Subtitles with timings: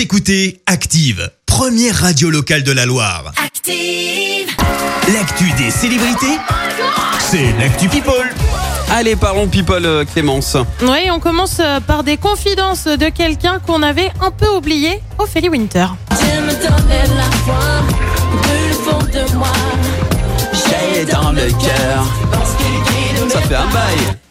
[0.00, 3.32] Vous écoutez Active, première radio locale de la Loire.
[3.36, 4.48] Active.
[5.12, 6.38] L'actu des célébrités,
[7.18, 8.34] c'est l'actu People.
[8.90, 10.56] Allez, parlons people euh, Clémence.
[10.80, 15.50] Oui, on commence euh, par des confidences de quelqu'un qu'on avait un peu oublié, Ophélie
[15.50, 15.88] Winter.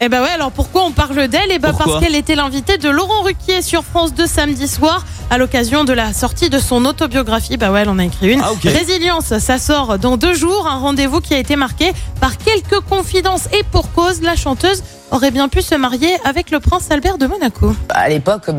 [0.01, 1.49] Eh ben ouais, alors pourquoi on parle d'elle?
[1.51, 1.87] Eh ben Pourquoi?
[1.93, 5.91] parce qu'elle était l'invitée de Laurent Ruquier sur France 2 samedi soir à l'occasion de
[5.91, 7.57] la sortie de son autobiographie.
[7.57, 8.41] Bah ouais, elle en a écrit une.
[8.41, 8.51] Ah.
[8.63, 13.49] Résilience, ça sort dans deux jours, un rendez-vous qui a été marqué par quelques confidences
[13.51, 17.27] et pour cause, la chanteuse aurait bien pu se marier avec le prince Albert de
[17.27, 17.75] Monaco.
[17.89, 18.49] À l'époque,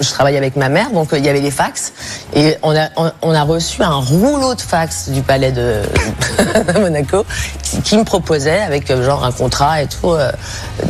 [0.00, 1.92] je travaillais avec ma mère, donc euh, il y avait les fax.
[2.34, 2.88] Et on a,
[3.22, 5.82] on, a reçu un rouleau de fax du palais de,
[6.78, 7.24] Monaco
[7.62, 10.30] qui, qui me proposait, avec euh, genre un contrat et tout, euh,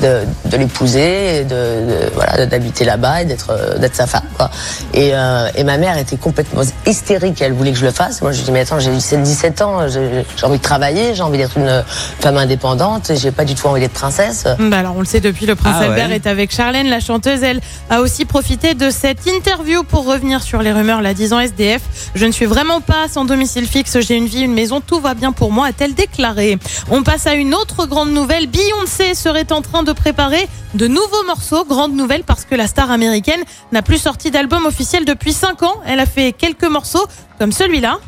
[0.01, 3.53] de, de l'épouser, et de, voilà, d'habiter là-bas et d'être
[3.93, 4.23] sa femme.
[4.37, 4.51] Quoi.
[4.93, 8.23] Et, euh, et ma mère était complètement hystérique, elle voulait que je le fasse.
[8.23, 11.39] Moi, je lui dis, mais attends, j'ai 17 ans, j'ai envie de travailler, j'ai envie
[11.39, 11.85] d'être une
[12.21, 14.47] femme indépendante, j'ai pas du tout envie d'être princesse.
[14.59, 15.89] Bah alors on le sait depuis, le prince Ah ouais.
[15.91, 17.43] Albert est avec Charlène, la chanteuse.
[17.43, 17.61] Elle
[17.91, 21.83] a aussi profité de cette interview pour revenir sur les rumeurs la disant SDF.
[22.15, 25.15] Je ne suis vraiment pas sans domicile fixe, j'ai une vie, une maison, tout va
[25.15, 26.59] bien pour moi, a-t-elle déclaré.
[26.91, 28.47] On passe à une autre grande nouvelle.
[28.47, 31.65] Beyoncé serait en train de préparer de nouveaux morceaux.
[31.65, 35.75] Grande nouvelle parce que la star américaine n'a plus sorti d'album officiel depuis 5 ans.
[35.87, 37.07] Elle a fait quelques morceaux
[37.39, 37.99] comme celui-là.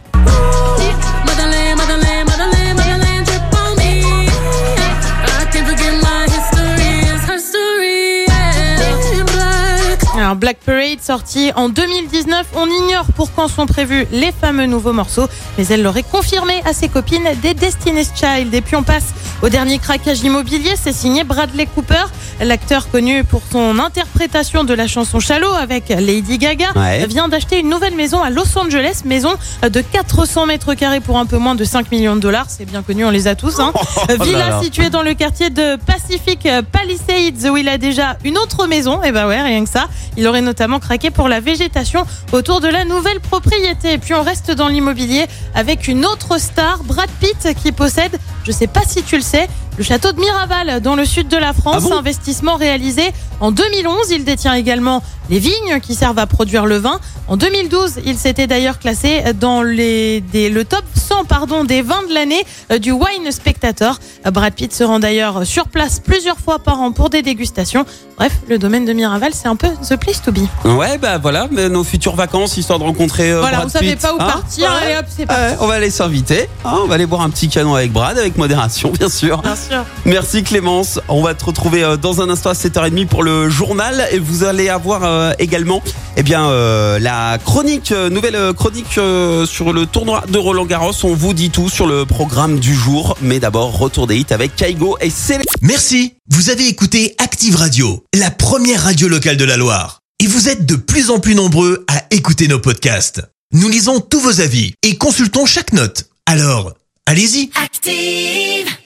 [10.37, 10.59] Black.
[10.67, 15.67] Parade sorti en 2019, on ignore pour quand sont prévus les fameux nouveaux morceaux, mais
[15.67, 18.53] elle l'aurait confirmé à ses copines des Destiny's Child.
[18.53, 22.05] Et puis on passe au dernier craquage immobilier, c'est signé Bradley Cooper,
[22.41, 27.06] l'acteur connu pour son interprétation de la chanson Shallow avec Lady Gaga, Ouais.
[27.06, 31.27] vient d'acheter une nouvelle maison à Los Angeles, maison de 400 mètres carrés pour un
[31.27, 33.61] peu moins de 5 millions de dollars, c'est bien connu, on les a tous.
[33.61, 33.73] Hein.
[34.09, 38.67] là Villa située dans le quartier de Pacific Palisades où il a déjà une autre
[38.67, 39.03] maison.
[39.03, 39.86] Et bah ouais, rien que ça.
[40.17, 43.92] Il aurait notamment craqué pour la végétation autour de la nouvelle propriété.
[43.95, 48.52] Et puis on reste dans l'immobilier avec une autre star, Brad Pitt, qui possède, je
[48.52, 49.48] sais pas si tu le sais,
[49.79, 51.85] le château de Miraval dans le sud de la France.
[51.87, 53.03] Ah bon Investissement réalisé
[53.41, 54.11] en 2011.
[54.11, 57.01] Il détient également les vignes qui servent à produire le vin.
[57.29, 62.03] En 2012, il s'était d'ailleurs classé dans les, des- le top 100 pardon, des vins
[62.09, 63.98] de l'année euh, du Wine Spectator.
[64.25, 67.85] Euh, Brad Pitt se rend d'ailleurs sur place plusieurs fois par an pour des dégustations.
[68.17, 70.39] Bref, le domaine de Miraval, c'est un peu the place to be.
[70.65, 73.91] Ouais, bah voilà, mais nos futures vacances, histoire de rencontrer euh, voilà, Brad on savait
[73.91, 74.27] Pitt, pas où hein.
[74.27, 74.70] partir.
[74.70, 74.86] Ouais.
[74.86, 75.57] Allez hop, c'est parti.
[75.61, 76.48] On va aller s'inviter.
[76.65, 79.42] hein, on va aller boire un petit canon avec Brad, avec modération, bien sûr.
[79.69, 79.85] Sûr.
[80.05, 81.01] Merci Clémence.
[81.09, 84.45] On va te retrouver euh, dans un instant à 7h30 pour le journal et vous
[84.45, 85.83] allez avoir euh, également
[86.17, 88.99] eh bien euh, la chronique nouvelle chronique
[89.47, 90.93] sur le tournoi de Roland Garros.
[91.05, 94.57] On vous dit tout sur le programme du jour, mais d'abord retour des hits avec
[94.57, 95.45] Kaigo et Célé.
[95.61, 100.01] Merci, vous avez écouté Active Radio, la première radio locale de la Loire.
[100.23, 103.23] Et vous êtes de plus en plus nombreux à écouter nos podcasts.
[103.53, 106.07] Nous lisons tous vos avis et consultons chaque note.
[106.27, 106.73] Alors,
[107.07, 108.86] allez-y, Active.